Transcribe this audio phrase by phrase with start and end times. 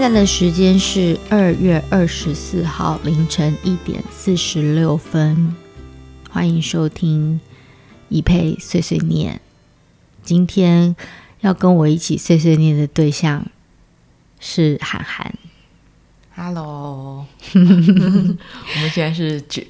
[0.00, 5.56] 现在的时间是二月二十四号凌晨一点四十六分，
[6.30, 7.40] 欢迎收听
[8.08, 9.40] 一佩碎碎念。
[10.22, 10.94] 今天
[11.40, 13.44] 要跟我一起碎碎念的对象
[14.38, 15.34] 是涵涵。
[16.36, 19.64] Hello， 我们现在是酒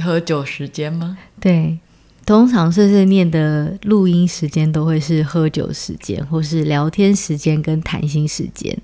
[0.00, 1.18] 喝酒时间吗？
[1.40, 1.80] 对。
[2.24, 8.78] 通常碎碎念的录音时间都会是喝酒时间，或是聊天时间跟谈心时间。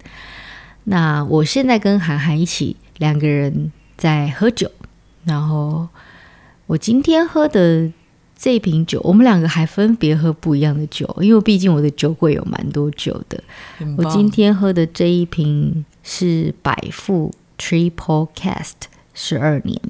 [0.85, 4.71] 那我现在跟涵涵一起两个人在喝酒，
[5.25, 5.89] 然后
[6.67, 7.91] 我今天喝的
[8.37, 13.43] 这瓶酒，我们两个还分别喝不一样的酒，因为毕竟我的酒柜有蛮多酒的。
[13.97, 19.81] 我今天喝的这一瓶是百富 Triple Cast 十二年。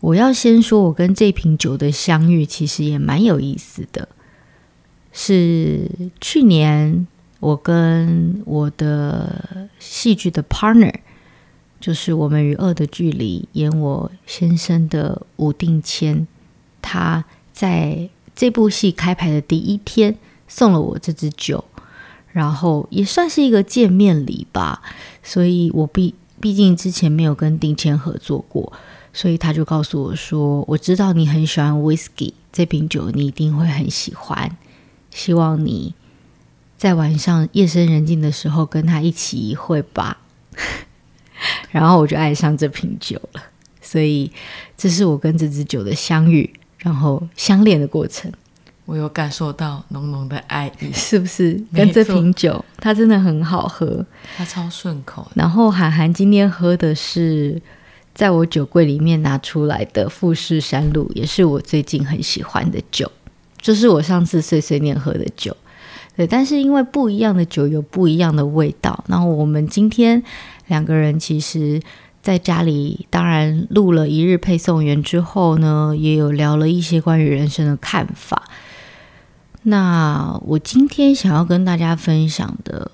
[0.00, 4.08] 我要先说，我跟这瓶酒的相遇其实也蛮有意思的。
[5.12, 7.06] 是去年
[7.46, 10.92] 我跟我的戏剧的 partner，
[11.78, 16.26] 就是《我们与恶的距离》演我先生的吴定谦，
[16.82, 20.16] 他在这部戏开排的第一天
[20.48, 21.64] 送了我这支酒，
[22.32, 24.82] 然后也算是一个见面礼吧。
[25.22, 28.72] 所以我毕毕竟之前没有跟定谦合作过。
[29.12, 34.50] 所以他就告诉我说：“我知道你很喜欢 whisky，这瓶酒你一定会很喜欢。
[35.10, 35.94] 希望你
[36.76, 40.18] 在晚上夜深人静的时候跟他一起一会吧。
[41.70, 43.42] ”然后我就爱上这瓶酒了。
[43.80, 44.30] 所以
[44.76, 48.32] 这是我跟这支酒的相遇，然后相恋的过程。
[48.84, 51.60] 我有感受到浓浓的爱意，是不是？
[51.72, 54.04] 跟这瓶酒，它真的很好喝，
[54.36, 55.30] 它超顺口。
[55.34, 57.60] 然后涵涵今天喝的是。
[58.14, 63.12] 在我酒柜里面拿出来的富士山露，也是我最近很喜欢的酒，
[63.60, 65.54] 就是我上次碎碎念喝的酒。
[66.16, 69.04] 对，但是因为不一样的酒有不一样的味道。
[69.06, 70.22] 然后我们今天
[70.66, 71.80] 两个人其实
[72.22, 78.44] 在家里，当然录了一日配送员之后呢，也有聊了一些关于人生的看法。
[79.62, 82.90] 那我今天想要跟大家分享的，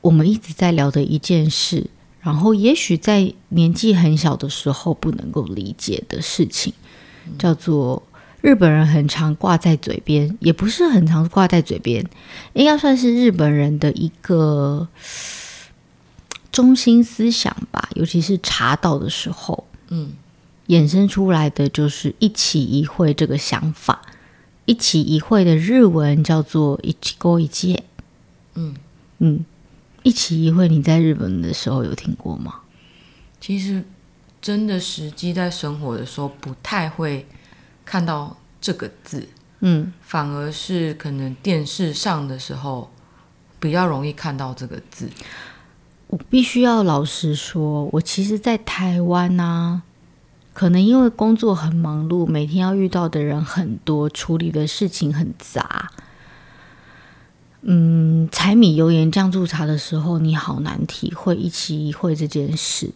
[0.00, 1.88] 我们一直在聊的一件事。
[2.22, 6.74] 然后，也许在年纪很小的时候不能够理解的事情，
[7.38, 8.02] 叫做
[8.40, 12.04] 日本人很常挂在嘴边，也不是很常挂在嘴边，
[12.54, 14.88] 应该算是日本人的一个
[16.50, 17.88] 中心思想吧。
[17.94, 20.12] 尤其是茶道的时候，嗯，
[20.68, 24.00] 衍生出来的就是一起一会这个想法。
[24.66, 27.82] 一起一会的日文叫做一起勾一会，
[28.54, 28.74] 嗯
[29.18, 29.44] 嗯。
[30.02, 32.60] 一起一会，你在日本的时候有听过吗？
[33.38, 33.84] 其实，
[34.40, 37.26] 真的实际在生活的时候，不太会
[37.90, 39.26] 看到这个字，
[39.58, 42.88] 嗯，反而是可能电视上的时候
[43.58, 45.10] 比较容易看到这个字。
[46.06, 49.82] 我必须要老实说，我其实，在台湾呢、啊，
[50.54, 55.90] 可能因为工作很忙碌，每天要遇到的人很多，处理的事情很杂。
[57.62, 62.92] 嗯，柴米油盐酱醋茶的时候，你好难体会一期一会这件事。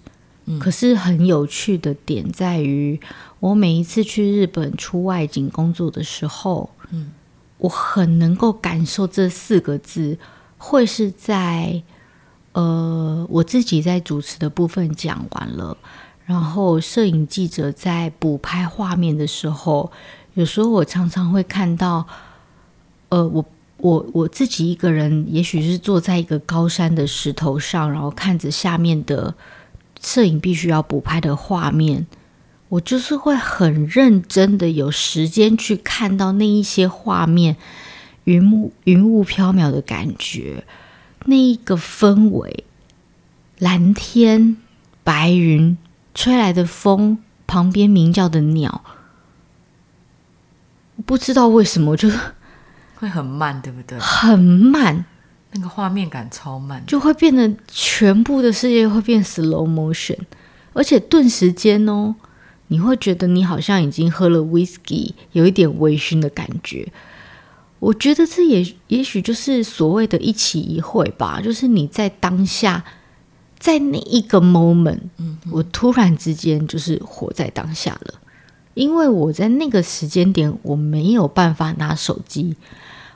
[0.47, 3.01] 嗯，可是很有趣的点在于，
[3.41, 7.13] 我每一次去日本出外景工作的时候，嗯，
[7.59, 10.19] 我很能够感受这四个字
[10.59, 11.83] 会是在
[12.53, 15.77] 呃我自己在主持的部分讲完了，
[16.27, 19.91] 然后摄影记者在补拍画面的时候，
[20.35, 22.07] 有时候我常常会看到，
[23.09, 23.45] 呃，我。
[23.79, 29.35] 我我自己一个人，也许是坐在一个高山的石头上，然后看着下面的
[30.05, 32.07] 摄影必须要补拍的画面，
[32.69, 37.57] 我就是会很认真的有时间去看到那一些画面，
[38.25, 40.65] 云雾云雾飘渺的感觉，
[41.25, 42.65] 那一个氛围，
[43.59, 44.59] 蓝天
[45.03, 45.79] 白云，
[46.15, 48.85] 吹来的风，旁边鸣叫的鸟，
[50.97, 52.11] 我不知道为什么就。
[52.97, 53.99] 会很慢，对不对？
[53.99, 55.05] 很慢，
[55.55, 60.19] 那个画面感超慢，就会变得全部的世界会变 slow motion，
[60.73, 62.15] 而且顿时间哦，
[62.69, 66.93] 你会觉得你好像已经喝了 whisky，有一点微醺的感觉。
[67.79, 72.85] 我觉得这也也许就是所谓的一期一会吧，就是你在当下，
[73.59, 78.15] 在那一个 moment，嗯，我突然之间就是活在当下了，
[78.75, 82.57] 因为我在那个时间点我没有办法拿手机。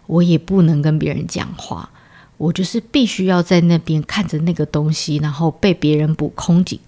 [0.06, 1.90] 我也不能跟别人讲话，
[2.38, 6.80] 我就是必须要在那边看着那个东西，然后被别人补空景。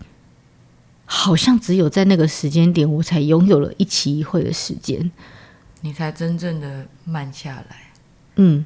[1.05, 5.11] 好像只有在那个时间点，我才拥有了一期一会的时间，
[5.81, 7.91] 你才真正的慢下来。
[8.37, 8.65] 嗯，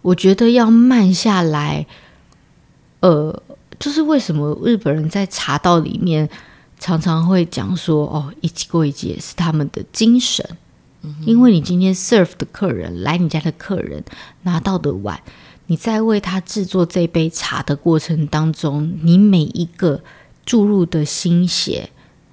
[0.00, 1.84] 我觉得要慢下来，
[3.00, 3.42] 呃，
[3.80, 6.30] 就是为什么日本人在茶道里面
[6.78, 10.48] 常常会讲说，哦，一季过一节是他们的精神。
[11.26, 14.02] 因为你今天 serve 的客人来你家的客人
[14.44, 15.20] 拿到的碗，
[15.66, 20.02] 你在为他制作这杯茶的过程当中，你每一个
[20.44, 21.90] 注入的心血，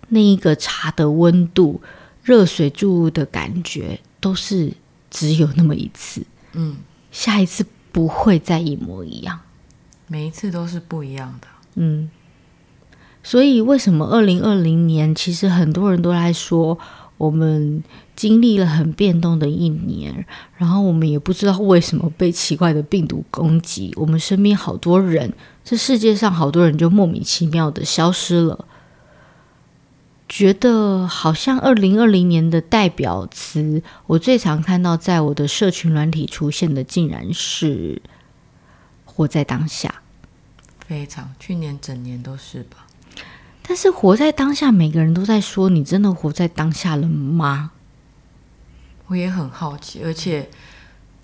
[0.10, 1.82] 那一个茶的温度，
[2.24, 4.74] 热水注入的感觉，都是
[5.10, 6.26] 只有那么一次。
[6.54, 6.76] 嗯，
[7.12, 9.40] 下一次不会再一模一样，
[10.08, 11.48] 每一次都是不一样的。
[11.76, 12.10] 嗯，
[13.24, 16.78] 所以为什么二零二零年，其实很多人都在说
[17.22, 17.84] 我们。
[18.14, 20.24] 经历了很变动的一年，
[20.56, 25.34] 然后我们也不知道为什么被奇怪的病毒攻击，我们身边好多人，
[25.64, 28.68] 这世界上好多人就莫名其妙的消失了。
[30.30, 38.00] 觉得好像二零二零年的代表词，我最常看到在我的社群软体出现的，竟然是
[39.06, 40.04] 活在当下。
[40.86, 42.86] 非常，去年整年都是吧。
[43.64, 47.72] 但是活在当下，每个人都在说，你真的活在当下了吗？
[49.08, 50.50] 我也很好奇，而且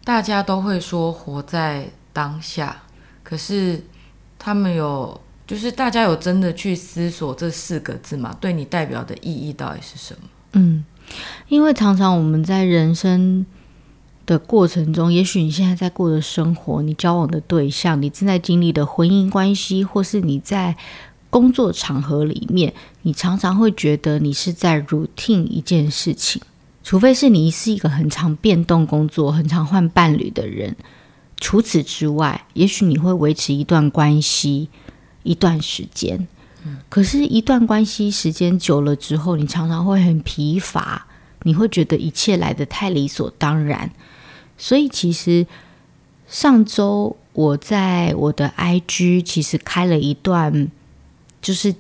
[0.04, 2.84] 大家都会说活在当下，
[3.24, 3.82] 可是
[4.38, 8.36] 他们有，就是大家有真的去思索这四个字吗？
[8.40, 10.30] 对你代表的意义到底是什么？
[10.54, 10.84] 嗯，
[11.48, 13.46] 因为常常我们在人生
[14.26, 20.76] 的过程中，也许你现在在过的生活，你交往的对象，你正在经历的婚姻关系，或是你在
[21.30, 26.42] 工作场合里面，你常常会觉得你是在 routine 一件事情。
[26.84, 30.76] 除非是你是一个很常变动工作、很常换伴侣的人，
[31.38, 34.70] 除此之外，也许你会维持一段关系
[35.24, 36.28] 一段时间。
[36.90, 41.08] 可是，一段关系时间久了之后，你常常会很疲乏，
[41.44, 43.92] 你会觉得一切来得太理所当然。
[44.58, 45.46] 所以，其实
[46.28, 50.70] 上周我在我的 IG 其实开了一段，
[51.48, 51.74] 就是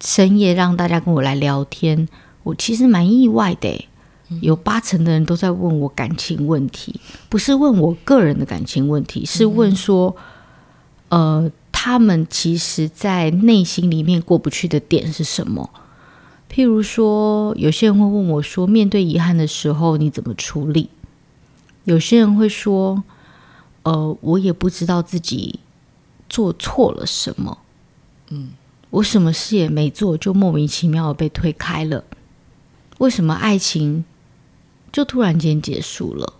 [0.00, 2.08] 深夜让大家跟我来聊天，
[2.44, 3.88] 我其实蛮意外的。
[4.42, 10.14] 有八成的人都在问我感情问题，不是问我个人的感情问题，是问说，
[11.08, 15.68] 呃，他们其实在内心里面过不去的点是什么？
[16.48, 20.90] 譬如说，有些人会问我说，面对遗憾的时候你怎么处理？
[21.82, 23.02] 有些人会说，
[23.82, 25.58] 呃，我也不知道自己
[26.28, 27.58] 做错了什么，
[28.28, 28.50] 嗯，
[28.90, 32.04] 我什么事也没做，就莫名其妙的被推开了，
[32.98, 34.04] 为什么爱情？
[34.90, 36.32] 就突然间结束了。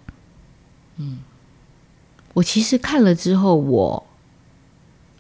[0.97, 1.19] 嗯，
[2.33, 4.07] 我其实看了之后，我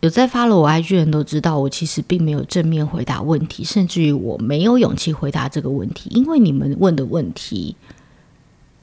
[0.00, 7.76] 有在 follow 我 IG 人都知道，我其实并没有正面回答问题，甚至于我没有勇气回答这个问题，因为你们问的问题，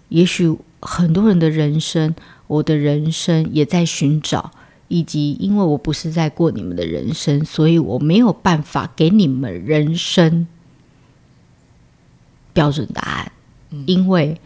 [0.10, 2.16] 也许很多人的人生，
[2.46, 4.52] 我的人生也在寻找，
[4.88, 10.48] 以及因为我不是在过你们的人生，所以我没有办法给你们人生
[12.54, 13.32] 标准答案。
[13.88, 14.40] 因为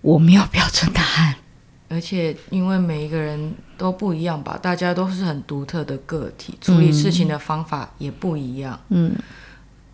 [0.00, 1.36] 我没有标准答案，
[1.88, 8.80] 而且因为每一个人都不一样吧，大家都是很独特的个体，处理事情的方法也不一样。
[8.88, 9.12] 嗯，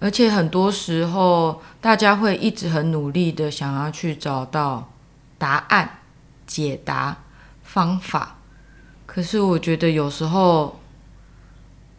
[0.00, 4.90] 而且很多时候大家会一直很努力的想要去找到
[5.37, 5.99] 答案、
[6.47, 7.19] 解答
[7.62, 8.38] 方法，
[9.06, 10.78] 可是我觉得有时候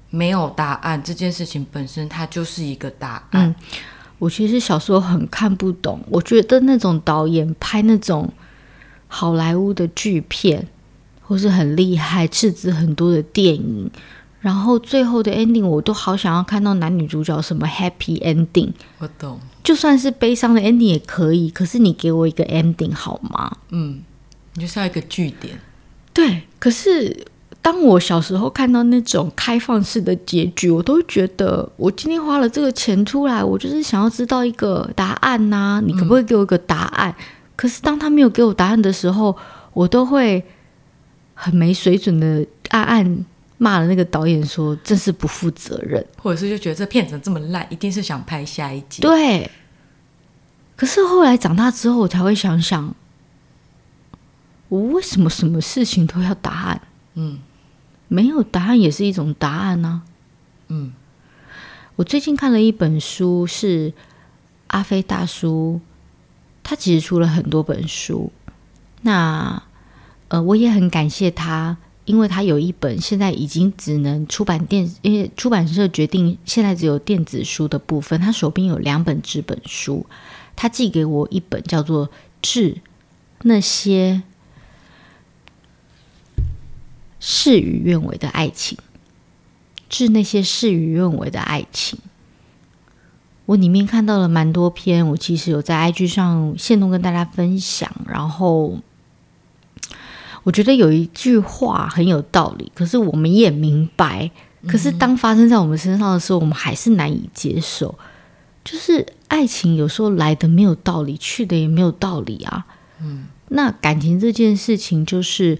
[0.10, 3.50] 没有答案这件事情本身，它就是一个答案。
[3.50, 3.55] 嗯
[4.19, 8.31] 我其实小时候很看不懂，我觉得那种导演拍那种
[9.10, 10.65] 好莱坞的巨片，
[11.19, 13.91] 或是很厉害、斥资很多的电影，
[14.39, 18.72] 然后最后的 ending 我都好想要看到男女主角什么 happy ending。
[19.00, 23.57] 我懂，就算是悲伤的 ending 也可以，可是你给我一个 ending 好吗？
[23.72, 24.01] 嗯，
[24.53, 25.60] 你就是要一个句点。
[26.13, 27.25] 对，可是。
[27.62, 35.82] 当我小时候看到那种开放式的结局，我都觉得我今天花了这个钱出来，我就是想要知道一个答案呐、啊。
[35.82, 37.10] 你可不可以给我一个答案？
[37.17, 37.24] 嗯、
[37.55, 39.34] 可是当他没有给我答案的时候，
[39.72, 40.43] 我都会
[41.34, 43.25] 很没水准的暗暗
[43.58, 49.01] 骂了那个导演说：“真是不负责任。”或者是就觉得这片子这么烂，一定是想拍下一集。
[49.01, 49.50] 对。
[50.75, 52.93] 可是后来长大之后，我才会想想，
[54.74, 56.82] 我为什么什么事情都要答案？
[57.13, 57.38] 嗯。
[58.08, 60.68] 没有答案也是一种答案呢、啊。
[60.68, 60.94] 嗯，
[61.96, 63.94] 我最近看了一本书，是
[64.68, 65.80] 阿飞大叔，
[66.63, 68.32] 他其实出了很多本书。
[69.01, 69.63] 那
[70.27, 78.20] 呃，我也很感谢他，因为他有一本现在已经只能出版电，因为出版社决定现在只有电子书的部分。
[78.20, 80.06] 他手边有两本纸本书，
[80.56, 82.08] 他寄给我一本叫做
[82.44, 82.77] 《致
[83.44, 84.22] 那些》。
[87.25, 88.77] 事与愿违的爱情，
[89.88, 91.98] 致那些事与愿违的爱情。
[93.46, 97.89] 我里面看到了蛮多篇，我其实有在 IG 上线动跟大家分享。
[98.06, 98.77] 然后
[100.44, 104.30] 我觉得有一句话很有道理，可是我们也明白，
[104.68, 107.98] 可是当发生在我们身上的时候，我们还是难以接受。
[108.65, 112.65] 就是爱情有时候来的没有道理，去的也没有道理啊。
[113.01, 115.60] 嗯，那感情这件事情就是，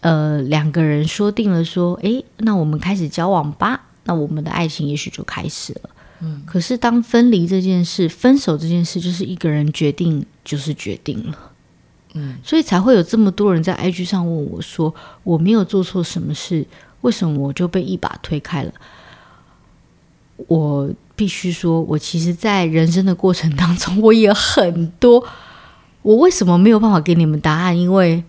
[0.00, 5.90] 呃，两个人说定了说，诶，那我们开始交往吧，那我们的爱情也许就开始了。
[6.20, 11.38] 嗯，可是当分离这件事、分手这件事，就是一个人决定，就是决定了。
[12.14, 16.66] 嗯，所以才会有这么多人在 IG 上问我说，我没有做错什么事，
[17.02, 18.72] 为什么我就被一把推开了？
[20.46, 25.22] 我必须说，我其实，在人生的过程当中，我也很多。
[26.02, 27.78] 我为什么没有办法给你们答案？
[27.78, 28.24] 因为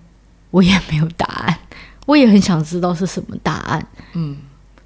[0.51, 1.59] 我也没有答案，
[2.05, 3.87] 我也很想知道是什么答案。
[4.13, 4.37] 嗯。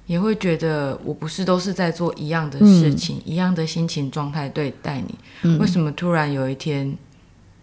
[0.06, 6.96] 也会觉得我不是都是在做一样的事情，嗯、一样的心情状态对待你，嗯、为什么突然有一天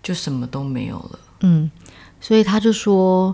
[0.04, 1.20] 就什么都没有了？
[1.40, 1.72] 嗯，
[2.20, 3.34] 所以他就说，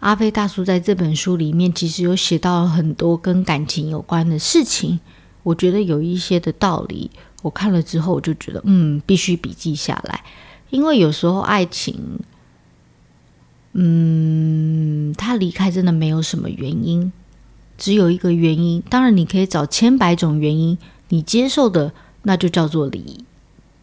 [0.00, 5.00] 阿飞大叔在这本书里面其实有写到很多跟感情有关的事情，
[5.42, 7.10] 我觉得有一些的道理，
[7.40, 10.22] 我看了之后我就觉得，嗯，必须笔记下来，
[10.68, 11.98] 因为有时候爱情，
[13.72, 17.12] 嗯，他离开真的没有什么原因。
[17.78, 20.76] 只有一个原因，当然你可以找千百种原因，
[21.08, 21.92] 你接受的
[22.24, 23.24] 那就叫做理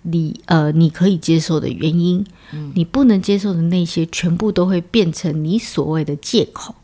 [0.04, 6.76] 理呃，你可以接受的原因，嗯，你不能接受的那些全部都会变成你所谓的借口，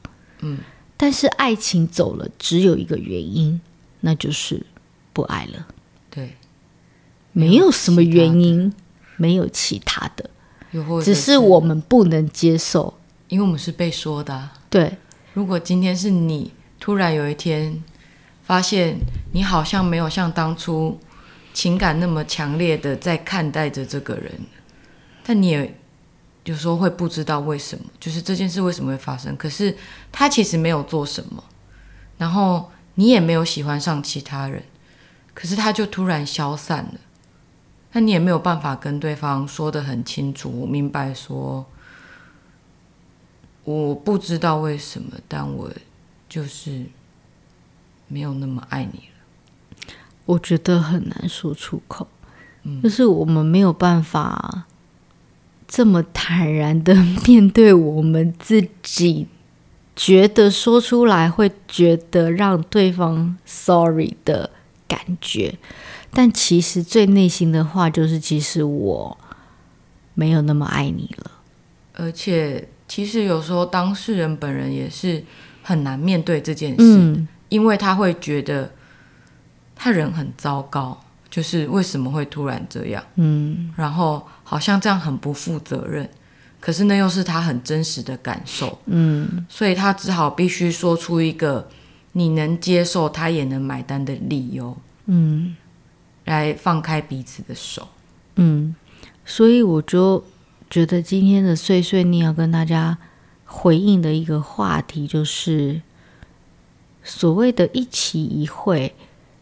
[0.42, 0.58] 嗯，
[0.98, 3.62] 但是爱情走了，只有一个原因，
[4.00, 4.66] 那就是
[5.14, 5.68] 不爱了，
[6.10, 6.36] 对，
[7.32, 8.74] 没有什么原因，
[9.18, 10.30] 没有其他的，
[11.04, 12.94] 只是我们不能接受，
[13.28, 14.98] 因为我们是被说的，对，
[15.34, 16.52] 如果今天是你。
[16.80, 17.82] 突然有一天，
[18.44, 18.98] 发现
[19.32, 21.00] 你好像没有像当初
[21.54, 24.30] 情感那么强烈的在看待着这个人，
[25.24, 25.78] 但你也
[26.44, 29.34] 有时候会不知道为什么，就是这件事为什么会发生。
[29.38, 29.74] 可是
[30.12, 31.42] 他其实没有做什么，
[32.18, 34.62] 然后你也没有喜欢上其他人，
[35.34, 37.00] 可是他就突然消散了。
[37.94, 41.66] 那你也没有办法跟对方说的很清楚、明白，说
[43.64, 45.72] 我不知道为什么，但我。
[46.30, 46.86] 就是
[48.08, 49.94] 没有那么爱你了，
[50.26, 52.08] 我觉得很难说出口。
[52.64, 54.66] 嗯，就是我们没有办法
[55.68, 56.96] 这么坦然的
[57.28, 59.28] 面对我们自己，
[59.96, 64.50] 觉得说出来会觉得让对方 sorry 的
[64.88, 65.60] 感觉，
[66.14, 69.18] 但其实最内心的话就是，其实我
[70.14, 71.32] 没有那么爱你了。
[71.96, 75.24] 而且，其实有时候当事人本人也是。
[75.66, 78.70] 很难面对这件事，嗯，因为他会觉得
[79.74, 83.02] 他人很糟糕，就是为什么会突然这样？
[83.16, 86.10] 嗯，然后好像这样很不负责任，
[86.60, 91.70] 可是那又是他很真实的感受，嗯，所以他只好必须说出一个
[92.12, 95.56] 你能接受，他也能买单的理由，嗯，
[96.26, 97.88] 来放开彼此的手，
[98.36, 98.76] 嗯，
[99.26, 100.24] 所以我就
[100.70, 102.98] 觉得今天的碎碎念要跟大家。
[103.56, 105.80] 回应的一个话题就是
[107.04, 108.96] 所谓的一期一会，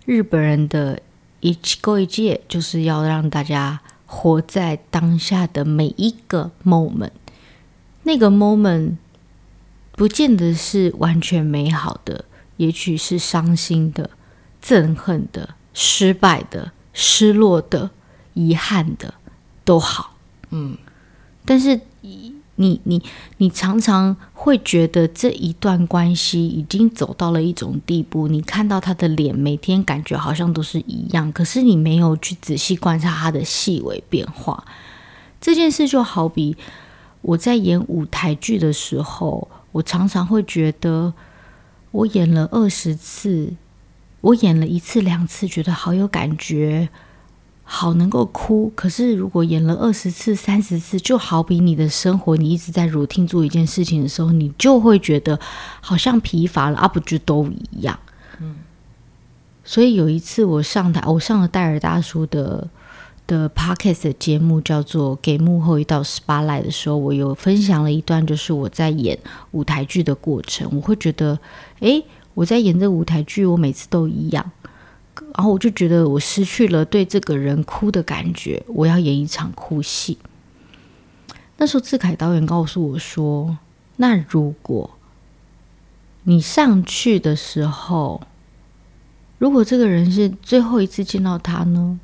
[0.05, 0.99] 日本人的
[1.39, 7.11] 一期过一届就是要让大家活在当下的每一个 moment。
[8.03, 8.97] 那个 moment
[9.93, 12.25] 不见得是完全美好的，
[12.57, 14.09] 也许是伤心的、
[14.61, 17.89] 憎恨的、失败的、失落的、
[18.33, 19.13] 遗憾的
[19.63, 20.15] 都好。
[20.49, 20.77] 嗯，
[21.45, 21.79] 但是。
[22.55, 23.01] 你你
[23.37, 34.63] 你常常会觉得这一段关系已经走到了一种地步，你看到他的脸，每天感觉好像都是一样，可是你没有去仔细观察他的细微变化。
[35.39, 36.55] 这件事就好比
[37.21, 41.11] 我在演舞台剧的时候，我常常会觉得
[41.89, 43.51] 我演了二十次，
[44.21, 46.89] 我演了一次两次，觉得好有感觉。
[47.63, 55.39] 好能够哭，可是如果演了二十次、三十次，就好比你的生活，你一直在 routine 做一件事情的时候，你就会觉得
[55.79, 57.97] 好像疲乏了啊，不就都一样？
[58.41, 58.57] 嗯。
[59.63, 62.67] 所以有一次我上台，我上了戴尔大叔的
[63.25, 69.17] 的 podcast 的节目，叫做《给幕后一道 spotlight》的时候，我有分享了一段，就是我在演
[69.51, 70.69] 舞台剧的过程。
[70.73, 71.39] 我会觉得，
[71.79, 74.51] 诶，我在演这舞台剧，我每次都一样。
[75.35, 80.17] 然后我就觉得我失去了对这个人哭的感觉，我要演一场哭戏。
[81.57, 83.57] 那时候志凯导演告诉我说
[83.97, 84.89] ：“那如果
[86.23, 88.21] 你上去的时候，
[89.37, 91.99] 如果这个人是最后一次见到他呢？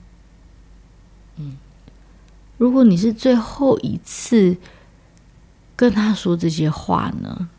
[1.38, 1.58] 嗯，
[2.58, 4.58] 如果你是最后一次
[5.76, 7.50] 跟他说这些话呢？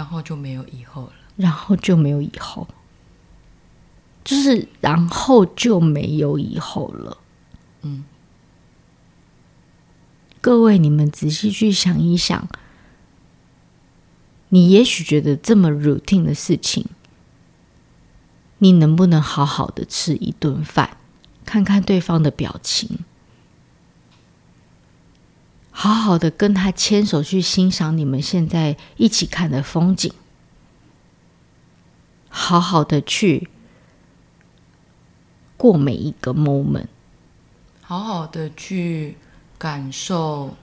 [0.00, 1.12] 然后就没有以后了。
[1.36, 2.66] 然后就没有以后，
[4.24, 7.18] 就是然后就没有以后了。
[7.82, 8.06] 嗯，
[10.40, 12.48] 各位，你们仔细去想一想，
[14.48, 16.86] 你也许觉得这么 routine 的事情。
[18.56, 20.96] 你能不能好好的吃一顿饭，
[21.44, 23.00] 看看对方的表情，
[25.70, 30.12] 好好的跟他牵手去欣赏你们现在一起看的风景，
[32.28, 33.48] 好好的去
[35.56, 36.86] 过每一个 moment，
[37.82, 39.16] 好好的去
[39.56, 40.56] 感受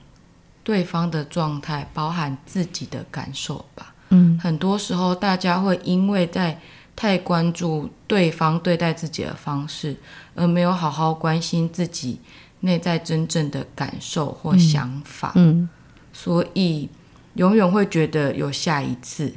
[0.64, 3.96] 对方的状态，包含自己的感受吧。
[4.10, 6.60] 嗯，很多时候大家会因为在
[6.96, 9.98] 太关注对方对待自己的方式，
[10.36, 12.20] 而没有好好关心自己
[12.62, 15.32] 内在真正的感受或想法。
[15.36, 15.70] 嗯，嗯，
[16.12, 16.90] 所以
[17.36, 19.34] 永远会觉得有下一次，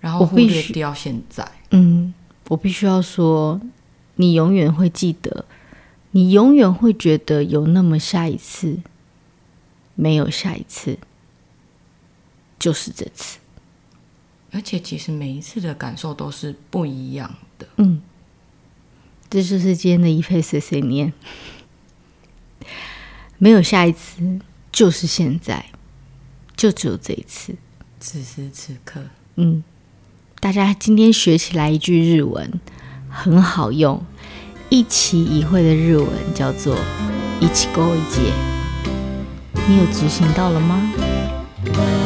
[0.00, 1.46] 然后忽略掉现在。
[1.70, 2.12] 嗯，
[2.48, 3.60] 我必须要说，
[4.16, 5.44] 你永远会记得，
[6.10, 8.80] 你永远会觉得有那么下一次，
[9.94, 10.98] 没有下一次，
[12.58, 13.38] 就是这次。
[14.52, 17.66] 而且其实每一次的感受都是不一样的。
[17.76, 18.00] 嗯，
[19.36, 21.12] 这就是今天的一配碎碎念。
[23.36, 24.40] 没有下一次，
[24.72, 25.66] 就是现在，
[26.56, 27.54] 就只有这一次，
[28.00, 28.98] 此时此刻。
[29.34, 29.62] 嗯，
[30.40, 32.50] 大家今天学起来一句日文，
[33.10, 34.02] 很好用，
[34.70, 36.74] 一期一会的日文叫做
[37.38, 38.32] “一期一节”，
[39.68, 42.05] 你有执行到了吗？